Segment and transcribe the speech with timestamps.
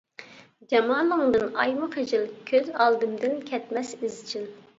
[0.71, 4.51] جامالىڭدىن ئايمۇ خىجىل، كۆز ئالدىمدىن كەتمەس ئىزچىل.